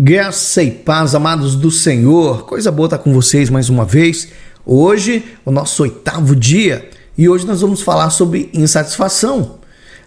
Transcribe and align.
Graça 0.00 0.62
e 0.62 0.70
paz, 0.70 1.12
amados 1.12 1.56
do 1.56 1.72
Senhor. 1.72 2.44
Coisa 2.44 2.70
boa 2.70 2.86
estar 2.86 2.98
com 2.98 3.12
vocês 3.12 3.50
mais 3.50 3.68
uma 3.68 3.84
vez. 3.84 4.28
Hoje, 4.64 5.24
o 5.44 5.50
nosso 5.50 5.82
oitavo 5.82 6.36
dia, 6.36 6.88
e 7.16 7.28
hoje 7.28 7.44
nós 7.44 7.62
vamos 7.62 7.82
falar 7.82 8.10
sobre 8.10 8.48
insatisfação. 8.54 9.58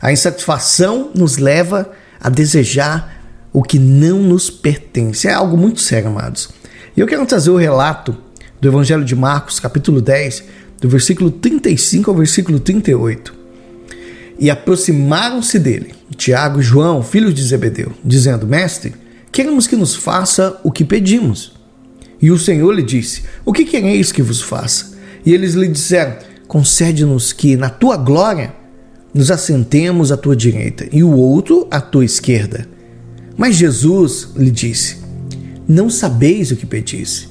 A 0.01 0.09
insatisfação 0.09 1.11
nos 1.13 1.35
leva 1.35 1.91
a 2.21 2.29
desejar 2.29 3.21
o 3.51 3.61
que 3.61 3.77
não 3.77 4.19
nos 4.19 4.49
pertence. 4.49 5.27
É 5.27 5.33
algo 5.33 5.57
muito 5.57 5.81
sério, 5.81 6.07
amados. 6.07 6.47
E 6.95 7.01
eu 7.01 7.05
quero 7.05 7.25
trazer 7.25 7.49
o 7.49 7.57
relato 7.57 8.15
do 8.61 8.69
Evangelho 8.69 9.03
de 9.03 9.13
Marcos, 9.13 9.59
capítulo 9.59 9.99
10, 9.99 10.45
do 10.79 10.87
versículo 10.87 11.29
35 11.29 12.09
ao 12.09 12.15
versículo 12.15 12.61
38. 12.61 13.35
E 14.39 14.49
aproximaram-se 14.49 15.59
dele, 15.59 15.93
Tiago 16.15 16.61
e 16.61 16.63
João, 16.63 17.03
filhos 17.03 17.33
de 17.33 17.43
Zebedeu, 17.43 17.91
dizendo: 18.05 18.47
Mestre, 18.47 19.00
Queremos 19.31 19.65
que 19.65 19.77
nos 19.77 19.95
faça 19.95 20.59
o 20.61 20.71
que 20.71 20.83
pedimos. 20.83 21.53
E 22.21 22.29
o 22.29 22.37
Senhor 22.37 22.71
lhe 22.73 22.83
disse: 22.83 23.23
O 23.45 23.53
que 23.53 23.63
quereis 23.63 24.11
que 24.11 24.21
vos 24.21 24.41
faça? 24.41 24.91
E 25.25 25.33
eles 25.33 25.53
lhe 25.53 25.67
disseram: 25.67 26.17
Concede-nos 26.47 27.31
que 27.31 27.55
na 27.55 27.69
tua 27.69 27.95
glória 27.95 28.53
nos 29.13 29.31
assentemos 29.31 30.11
à 30.11 30.17
tua 30.17 30.35
direita 30.35 30.87
e 30.91 31.03
o 31.03 31.11
outro 31.11 31.65
à 31.71 31.79
tua 31.79 32.03
esquerda. 32.03 32.67
Mas 33.37 33.55
Jesus 33.55 34.29
lhe 34.35 34.51
disse: 34.51 34.97
Não 35.65 35.89
sabeis 35.89 36.51
o 36.51 36.57
que 36.57 36.65
pedis. 36.65 37.29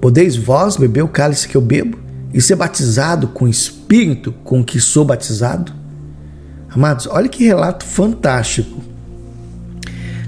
Podeis 0.00 0.36
vós 0.36 0.76
beber 0.76 1.02
o 1.02 1.08
cálice 1.08 1.48
que 1.48 1.56
eu 1.56 1.62
bebo 1.62 1.98
e 2.34 2.40
ser 2.40 2.56
batizado 2.56 3.28
com 3.28 3.46
o 3.46 3.48
espírito 3.48 4.32
com 4.44 4.62
que 4.62 4.78
sou 4.78 5.04
batizado? 5.04 5.72
Amados, 6.68 7.06
olha 7.06 7.28
que 7.28 7.44
relato 7.44 7.84
fantástico 7.86 8.93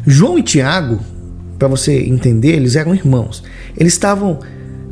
João 0.07 0.39
e 0.39 0.43
Tiago, 0.43 1.01
para 1.59 1.67
você 1.67 2.05
entender, 2.05 2.53
eles 2.53 2.77
eram 2.77 2.95
irmãos. 2.95 3.43
Eles 3.77 3.95
estavam 3.95 4.39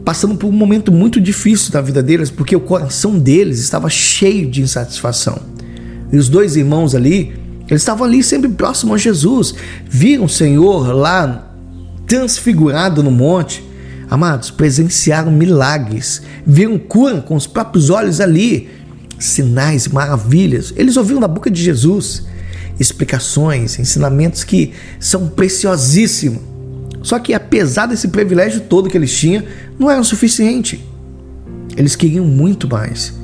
passando 0.04 0.34
por 0.34 0.48
um 0.48 0.52
momento 0.52 0.90
muito 0.90 1.20
difícil 1.20 1.70
na 1.72 1.80
vida 1.80 2.02
deles, 2.02 2.30
porque 2.30 2.56
o 2.56 2.60
coração 2.60 3.18
deles 3.18 3.60
estava 3.60 3.88
cheio 3.88 4.50
de 4.50 4.60
insatisfação. 4.60 5.38
E 6.12 6.16
os 6.16 6.28
dois 6.28 6.56
irmãos 6.56 6.94
ali, 6.94 7.32
eles 7.68 7.82
estavam 7.82 8.04
ali 8.06 8.22
sempre 8.22 8.48
próximos 8.48 8.94
a 8.94 8.98
Jesus, 8.98 9.54
viram 9.88 10.24
o 10.24 10.28
Senhor 10.28 10.92
lá 10.92 11.54
transfigurado 12.06 13.02
no 13.02 13.10
monte. 13.10 13.64
Amados, 14.10 14.50
presenciaram 14.50 15.30
milagres, 15.30 16.22
viram 16.44 16.76
cura 16.76 17.20
com 17.20 17.36
os 17.36 17.46
próprios 17.46 17.88
olhos 17.88 18.20
ali, 18.20 18.68
sinais, 19.18 19.86
maravilhas. 19.88 20.74
Eles 20.76 20.96
ouviram 20.96 21.20
da 21.20 21.28
boca 21.28 21.50
de 21.50 21.62
Jesus 21.62 22.24
explicações, 22.78 23.78
ensinamentos 23.78 24.44
que 24.44 24.72
são 24.98 25.28
preciosíssimos. 25.28 26.40
Só 27.02 27.18
que 27.18 27.34
apesar 27.34 27.86
desse 27.86 28.08
privilégio 28.08 28.62
todo 28.62 28.88
que 28.88 28.96
eles 28.96 29.16
tinham, 29.16 29.44
não 29.78 29.90
era 29.90 30.00
o 30.00 30.04
suficiente. 30.04 30.84
Eles 31.76 31.94
queriam 31.94 32.24
muito 32.24 32.68
mais. 32.68 33.14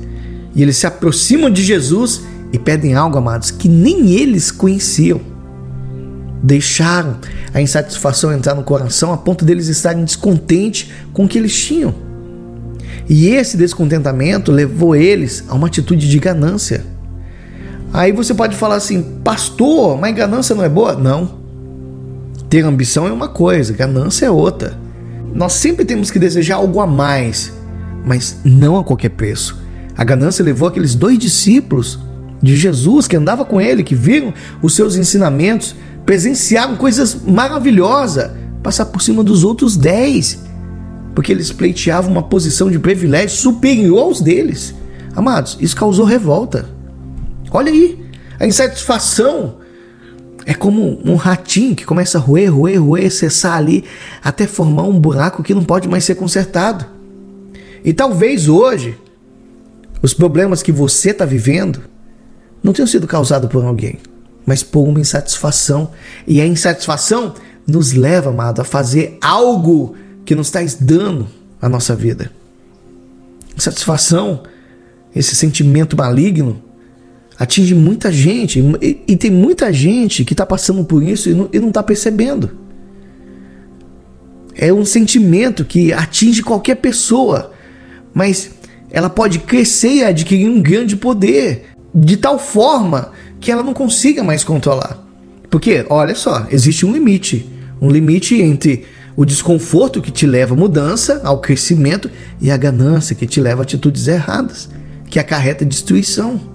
E 0.55 0.61
eles 0.61 0.77
se 0.77 0.85
aproximam 0.85 1.49
de 1.49 1.63
Jesus 1.63 2.21
e 2.53 2.59
pedem 2.59 2.93
algo, 2.93 3.17
amados, 3.17 3.49
que 3.49 3.67
nem 3.69 4.11
eles 4.11 4.51
conheciam. 4.51 5.21
Deixaram 6.43 7.17
a 7.53 7.61
insatisfação 7.61 8.33
entrar 8.33 8.55
no 8.55 8.63
coração 8.63 9.13
a 9.13 9.17
ponto 9.17 9.45
deles 9.45 9.67
estarem 9.67 10.03
descontentes 10.03 10.89
com 11.13 11.25
o 11.25 11.27
que 11.27 11.37
eles 11.37 11.55
tinham. 11.55 11.93
E 13.07 13.29
esse 13.29 13.57
descontentamento 13.57 14.51
levou 14.51 14.95
eles 14.95 15.43
a 15.47 15.55
uma 15.55 15.67
atitude 15.67 16.09
de 16.09 16.19
ganância. 16.19 16.85
Aí 17.93 18.11
você 18.11 18.33
pode 18.33 18.55
falar 18.55 18.75
assim, 18.75 19.19
pastor, 19.23 19.99
mas 19.99 20.15
ganância 20.15 20.55
não 20.55 20.63
é 20.63 20.69
boa? 20.69 20.95
Não. 20.95 21.39
Ter 22.49 22.63
ambição 22.63 23.05
é 23.07 23.11
uma 23.11 23.27
coisa, 23.27 23.73
ganância 23.73 24.25
é 24.25 24.31
outra. 24.31 24.77
Nós 25.33 25.53
sempre 25.53 25.85
temos 25.85 26.09
que 26.09 26.19
desejar 26.19 26.55
algo 26.55 26.79
a 26.79 26.87
mais, 26.87 27.51
mas 28.05 28.37
não 28.43 28.77
a 28.77 28.83
qualquer 28.83 29.09
preço. 29.09 29.59
A 29.97 30.03
ganância 30.03 30.43
levou 30.43 30.67
aqueles 30.67 30.95
dois 30.95 31.17
discípulos 31.17 31.99
de 32.41 32.55
Jesus 32.55 33.07
que 33.07 33.15
andava 33.15 33.45
com 33.45 33.59
ele, 33.59 33.83
que 33.83 33.95
viram 33.95 34.33
os 34.61 34.73
seus 34.73 34.95
ensinamentos, 34.95 35.75
presenciaram 36.05 36.75
coisas 36.75 37.15
maravilhosas, 37.25 38.31
passar 38.63 38.85
por 38.85 39.01
cima 39.01 39.23
dos 39.23 39.43
outros 39.43 39.77
dez, 39.77 40.41
porque 41.13 41.31
eles 41.31 41.51
pleiteavam 41.51 42.11
uma 42.11 42.23
posição 42.23 42.71
de 42.71 42.79
privilégio 42.79 43.37
superior 43.37 43.99
aos 43.99 44.21
deles. 44.21 44.73
Amados, 45.15 45.57
isso 45.59 45.75
causou 45.75 46.05
revolta. 46.05 46.65
Olha 47.51 47.71
aí, 47.71 47.99
a 48.39 48.47
insatisfação 48.47 49.57
é 50.45 50.53
como 50.53 50.99
um 51.05 51.15
ratinho 51.15 51.75
que 51.75 51.85
começa 51.85 52.17
a 52.17 52.21
roer, 52.21 52.53
roer, 52.53 52.81
roer, 52.81 53.11
cessar 53.11 53.57
ali 53.57 53.83
até 54.23 54.47
formar 54.47 54.83
um 54.83 54.99
buraco 54.99 55.43
que 55.43 55.53
não 55.53 55.63
pode 55.63 55.87
mais 55.87 56.05
ser 56.05 56.15
consertado. 56.15 56.85
E 57.83 57.93
talvez 57.93 58.47
hoje 58.47 58.97
os 60.01 60.13
problemas 60.13 60.63
que 60.63 60.71
você 60.71 61.11
está 61.11 61.25
vivendo 61.25 61.81
não 62.63 62.73
tenham 62.73 62.87
sido 62.87 63.05
causados 63.05 63.49
por 63.49 63.63
alguém, 63.63 63.99
mas 64.45 64.63
por 64.63 64.87
uma 64.87 64.99
insatisfação. 64.99 65.91
E 66.25 66.39
a 66.39 66.47
insatisfação 66.47 67.33
nos 67.67 67.91
leva, 67.91 68.29
amado, 68.29 68.61
a 68.61 68.63
fazer 68.63 69.17
algo 69.21 69.95
que 70.25 70.35
nos 70.35 70.49
traz 70.49 70.75
dano 70.75 71.27
à 71.61 71.67
nossa 71.67 71.95
vida. 71.95 72.31
Insatisfação, 73.55 74.43
esse 75.15 75.35
sentimento 75.35 75.97
maligno, 75.97 76.61
atinge 77.41 77.73
muita 77.73 78.11
gente 78.11 78.63
e, 78.79 79.01
e 79.07 79.17
tem 79.17 79.31
muita 79.31 79.73
gente 79.73 80.23
que 80.23 80.35
está 80.35 80.45
passando 80.45 80.83
por 80.83 81.01
isso 81.01 81.27
e 81.27 81.59
não 81.59 81.69
está 81.69 81.81
percebendo. 81.81 82.51
É 84.53 84.71
um 84.71 84.85
sentimento 84.85 85.65
que 85.65 85.91
atinge 85.91 86.43
qualquer 86.43 86.75
pessoa, 86.75 87.51
mas 88.13 88.51
ela 88.91 89.09
pode 89.09 89.39
crescer 89.39 89.89
e 89.89 90.03
adquirir 90.03 90.47
um 90.47 90.61
grande 90.61 90.95
poder 90.95 91.65
de 91.95 92.15
tal 92.15 92.37
forma 92.37 93.11
que 93.39 93.51
ela 93.51 93.63
não 93.63 93.73
consiga 93.73 94.23
mais 94.23 94.43
controlar. 94.43 95.03
Porque, 95.49 95.83
olha 95.89 96.13
só, 96.13 96.45
existe 96.51 96.85
um 96.85 96.93
limite. 96.93 97.49
Um 97.81 97.89
limite 97.89 98.39
entre 98.39 98.85
o 99.15 99.25
desconforto 99.25 99.99
que 99.99 100.11
te 100.11 100.27
leva 100.27 100.53
à 100.53 100.57
mudança, 100.57 101.19
ao 101.23 101.39
crescimento, 101.41 102.07
e 102.39 102.51
a 102.51 102.57
ganância 102.57 103.15
que 103.15 103.25
te 103.25 103.41
leva 103.41 103.61
a 103.61 103.63
atitudes 103.63 104.07
erradas, 104.07 104.69
que 105.09 105.17
acarreta 105.17 105.65
destruição. 105.65 106.50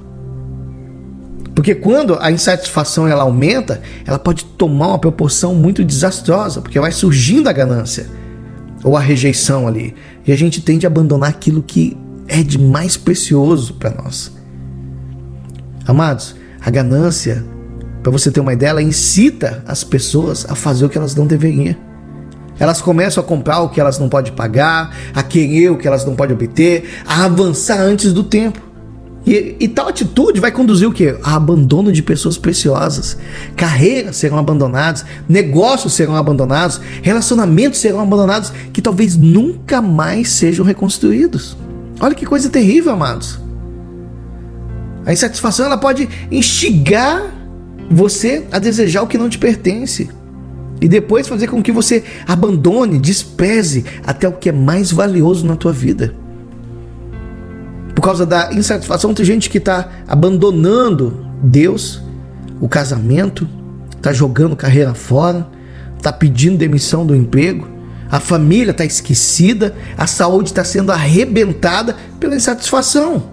Porque 1.57 1.75
quando 1.75 2.19
a 2.21 2.31
insatisfação 2.31 3.09
ela 3.09 3.23
aumenta, 3.23 3.81
ela 4.05 4.19
pode 4.19 4.45
tomar 4.45 4.89
uma 4.89 4.99
proporção 4.99 5.55
muito 5.55 5.83
desastrosa, 5.83 6.61
porque 6.61 6.79
vai 6.79 6.93
surgindo 6.93 7.49
a 7.49 7.53
ganância 7.53 8.09
ou 8.85 8.95
a 8.95 9.01
rejeição 9.01 9.67
ali, 9.67 9.95
e 10.27 10.31
a 10.31 10.37
gente 10.37 10.61
tende 10.61 10.87
a 10.87 10.91
abandonar 10.91 11.31
aquilo 11.31 11.63
que 11.63 11.97
é 12.29 12.43
de 12.43 12.59
mais 12.59 12.99
precioso 12.99 13.73
para 13.73 13.91
nós. 13.91 14.31
Amados, 15.87 16.37
a 16.61 16.69
ganância, 16.69 17.43
para 18.03 18.13
você 18.13 18.31
ter 18.31 18.41
uma 18.41 18.53
ideia, 18.53 18.71
ela 18.71 18.83
incita 18.83 19.65
as 19.67 19.83
pessoas 19.83 20.45
a 20.47 20.55
fazer 20.55 20.85
o 20.85 20.91
que 20.91 20.99
elas 20.99 21.15
não 21.15 21.27
deveriam. 21.27 21.75
Elas 22.59 22.83
começam 22.83 23.25
a 23.25 23.27
comprar 23.27 23.61
o 23.61 23.71
que 23.71 23.81
elas 23.81 23.99
não 23.99 24.11
podem 24.11 24.35
pagar, 24.35 24.95
a 25.15 25.23
querer 25.23 25.71
o 25.71 25.79
que 25.79 25.89
elas 25.89 26.05
não 26.05 26.15
podem 26.15 26.37
obter, 26.37 27.01
a 27.07 27.25
avançar 27.25 27.81
antes 27.81 28.13
do 28.13 28.23
tempo. 28.23 28.66
E, 29.27 29.57
e, 29.59 29.67
tal 29.67 29.89
atitude 29.89 30.39
vai 30.39 30.53
conduzir 30.53 30.89
o 30.89 30.93
que? 30.93 31.17
A 31.25 31.35
abandono 31.35 31.91
de 31.91 32.01
pessoas 32.01 32.39
preciosas. 32.39 33.19
Carreiras 33.57 34.17
serão 34.17 34.39
abandonadas, 34.39 35.05
negócios 35.29 35.95
serão 35.95 36.15
abandonados, 36.15 36.81
relacionamentos 37.03 37.81
serão 37.81 38.01
abandonados 38.01 38.53
que 38.73 38.81
talvez 38.81 39.17
nunca 39.17 39.83
mais 39.83 40.29
sejam 40.29 40.65
reconstruídos. 40.65 41.57
Olha 41.99 42.15
que 42.15 42.25
coisa 42.25 42.49
terrível, 42.49 42.93
amados. 42.93 43.41
A 45.05 45.13
insatisfação 45.13 45.67
ela 45.67 45.77
pode 45.77 46.09
instigar 46.31 47.25
você 47.91 48.47
a 48.53 48.61
desejar 48.61 49.03
o 49.03 49.09
que 49.09 49.19
não 49.19 49.29
te 49.29 49.39
pertence. 49.39 50.09
E 50.81 50.87
depois 50.87 51.27
fazer 51.27 51.49
com 51.49 51.61
que 51.61 51.73
você 51.73 52.05
abandone, 52.29 53.01
despreze 53.01 53.85
até 54.07 54.29
o 54.29 54.33
que 54.33 54.51
é 54.51 54.53
mais 54.53 54.93
valioso 54.93 55.45
na 55.45 55.57
tua 55.57 55.73
vida 55.73 56.15
causa 58.07 58.25
da 58.25 58.53
insatisfação, 58.53 59.13
tem 59.13 59.27
gente 59.27 59.51
que 59.51 59.59
está 59.59 59.89
abandonando 60.07 61.27
Deus, 61.43 62.01
o 62.61 62.69
casamento, 62.69 63.49
está 63.97 64.13
jogando 64.13 64.55
carreira 64.55 64.95
fora, 64.95 65.45
está 65.97 66.13
pedindo 66.13 66.57
demissão 66.57 67.05
do 67.05 67.17
emprego, 67.17 67.67
a 68.09 68.21
família 68.21 68.71
está 68.71 68.85
esquecida, 68.85 69.75
a 69.99 70.07
saúde 70.07 70.51
está 70.51 70.63
sendo 70.63 70.93
arrebentada 70.93 71.97
pela 72.21 72.37
insatisfação. 72.37 73.25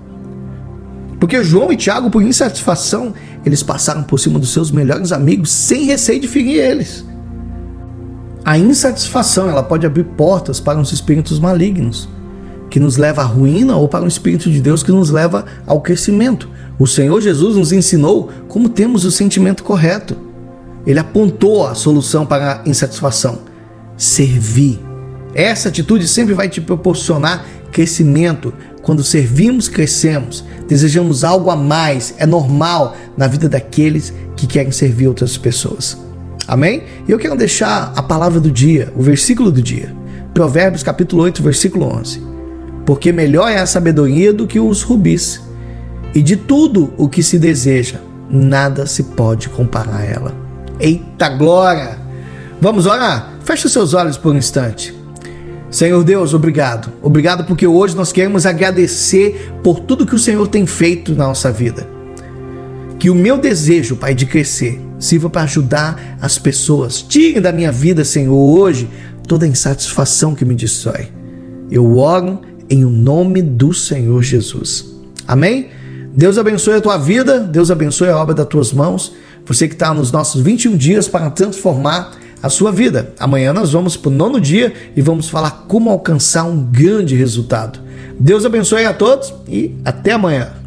Porque 1.20 1.44
João 1.44 1.72
e 1.72 1.78
Tiago, 1.78 2.10
por 2.10 2.24
insatisfação, 2.24 3.14
eles 3.46 3.62
passaram 3.62 4.02
por 4.02 4.20
cima 4.20 4.40
dos 4.40 4.52
seus 4.52 4.72
melhores 4.72 5.12
amigos 5.12 5.52
sem 5.52 5.86
receio 5.86 6.20
de 6.20 6.28
ferir 6.28 6.60
eles. 6.60 7.06
A 8.44 8.58
insatisfação 8.58 9.48
ela 9.48 9.62
pode 9.62 9.86
abrir 9.86 10.04
portas 10.04 10.60
para 10.60 10.80
uns 10.80 10.92
espíritos 10.92 11.40
malignos 11.40 12.10
que 12.74 12.80
nos 12.80 12.98
leva 12.98 13.22
à 13.22 13.24
ruína 13.24 13.76
ou 13.76 13.88
para 13.88 14.04
um 14.04 14.08
Espírito 14.08 14.50
de 14.50 14.60
Deus 14.60 14.82
que 14.82 14.92
nos 14.92 15.12
leva 15.12 15.46
ao 15.64 15.80
crescimento. 15.80 16.50
O 16.80 16.88
Senhor 16.88 17.22
Jesus 17.22 17.56
nos 17.56 17.72
ensinou 17.72 18.32
como 18.48 18.68
temos 18.68 19.06
o 19.06 19.12
sentimento 19.12 19.64
correto. 19.64 20.18
ele 20.84 20.98
apontou 20.98 21.68
a 21.68 21.76
solução 21.76 22.26
para 22.26 22.64
a 22.66 22.68
insatisfação: 22.68 23.42
servir. 23.96 24.80
Essa 25.36 25.70
atitude 25.70 26.08
sempre 26.08 26.34
vai 26.34 26.50
te 26.50 26.60
proporcionar 26.60 27.46
crescimento. 27.72 28.52
Quando 28.82 29.04
servimos, 29.04 29.70
crescemos. 29.70 30.44
Desejamos 30.68 31.24
algo 31.24 31.52
a 31.52 31.56
mais. 31.56 32.16
É 32.18 32.26
normal 32.26 32.96
na 33.16 33.28
vida 33.28 33.48
daqueles 33.48 34.12
que 34.36 34.48
querem 34.48 34.72
servir 34.72 35.08
outras 35.08 35.38
pessoas. 35.38 35.96
Amém? 36.48 36.86
E 37.08 37.12
eu 37.12 37.20
quero 37.20 37.36
deixar 37.36 37.94
a 37.96 38.02
palavra 38.02 38.40
do 38.40 38.50
dia, 38.50 38.92
o 38.96 39.04
versículo 39.04 39.52
do 39.52 39.62
dia. 39.62 39.96
Provérbios 40.34 40.82
capítulo 40.82 41.22
8, 41.22 41.44
versículo 41.44 41.86
11. 41.86 42.33
Porque 42.86 43.12
melhor 43.12 43.50
é 43.50 43.60
a 43.60 43.66
sabedoria 43.66 44.34
do 44.34 44.48
que 44.48 44.60
os 44.60 44.82
rubis, 44.82 45.42
e 46.14 46.22
de 46.22 46.36
tudo 46.36 46.94
o 46.98 47.10
que 47.10 47.24
se 47.24 47.40
deseja, 47.40 48.00
nada 48.30 48.86
se 48.86 49.04
pode 49.04 49.50
comparar 49.50 50.02
a 50.02 50.06
ela. 50.06 50.34
Eita 50.80 51.30
glória! 51.30 51.98
Vamos 52.62 52.86
orar? 52.86 53.34
Feche 53.44 53.68
seus 53.68 53.94
olhos 53.94 54.18
por 54.18 54.34
um 54.34 54.38
instante. 54.38 54.94
Senhor 55.70 56.04
Deus, 56.04 56.34
obrigado. 56.34 56.92
Obrigado 57.02 57.46
porque 57.46 57.66
hoje 57.66 57.96
nós 57.96 58.12
queremos 58.12 58.46
agradecer 58.46 59.52
por 59.64 59.80
tudo 59.80 60.06
que 60.06 60.14
o 60.14 60.20
Senhor 60.20 60.48
tem 60.48 60.68
feito 60.68 61.14
na 61.14 61.28
nossa 61.28 61.52
vida. 61.52 61.88
Que 63.00 63.10
o 63.10 63.16
meu 63.16 63.38
desejo, 63.38 63.96
Pai, 63.96 64.14
de 64.14 64.26
crescer, 64.26 64.80
sirva 65.00 65.30
para 65.30 65.42
ajudar 65.42 66.18
as 66.22 66.38
pessoas. 66.38 67.02
Tire 67.02 67.42
da 67.42 67.52
minha 67.52 67.72
vida, 67.72 68.06
Senhor, 68.06 68.36
hoje 68.36 68.88
toda 69.28 69.46
a 69.46 69.50
insatisfação 69.50 70.36
que 70.36 70.46
me 70.46 70.54
destrói. 70.54 71.08
Eu 71.72 71.98
oro 71.98 72.40
em 72.70 72.84
o 72.84 72.90
nome 72.90 73.42
do 73.42 73.74
Senhor 73.74 74.22
Jesus. 74.22 74.86
Amém? 75.28 75.70
Deus 76.16 76.38
abençoe 76.38 76.76
a 76.76 76.82
tua 76.82 76.98
vida, 76.98 77.40
Deus 77.40 77.72
abençoe 77.72 78.10
a 78.10 78.18
obra 78.18 78.36
das 78.36 78.48
tuas 78.48 78.72
mãos. 78.72 79.14
Você 79.46 79.68
que 79.68 79.74
está 79.74 79.94
nos 79.94 80.12
nossos 80.12 80.42
21 80.42 80.78
dias 80.78 81.08
para 81.08 81.30
transformar 81.30 82.12
a 82.42 82.50
sua 82.50 82.72
vida. 82.72 83.14
Amanhã 83.20 83.54
nós 83.54 83.72
vamos 83.72 83.96
para 83.96 84.10
o 84.10 84.14
nono 84.14 84.40
dia 84.40 84.74
e 84.96 85.02
vamos 85.02 85.30
falar 85.30 85.66
como 85.68 85.90
alcançar 85.90 86.44
um 86.44 86.64
grande 86.64 87.16
resultado. 87.16 87.80
Deus 88.20 88.46
abençoe 88.46 88.86
a 88.86 88.94
todos 88.94 89.34
e 89.48 89.76
até 89.84 90.12
amanhã. 90.12 90.63